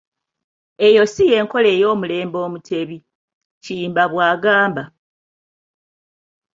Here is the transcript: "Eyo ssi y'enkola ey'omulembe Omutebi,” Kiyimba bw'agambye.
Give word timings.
"Eyo 0.87 1.03
ssi 1.07 1.23
y'enkola 1.31 1.69
ey'omulembe 1.75 2.37
Omutebi,” 2.47 2.97
Kiyimba 3.63 4.03
bw'agambye. 4.11 4.83